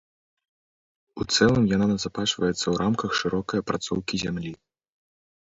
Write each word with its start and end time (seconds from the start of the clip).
У 1.21 1.27
цэлым 1.35 1.63
яна 1.75 1.85
назапашваецца 1.91 2.57
ў 2.67 2.75
рамках 2.85 3.11
шырокай 3.19 3.57
апрацоўкі 3.67 4.15
зямлі. 4.25 4.53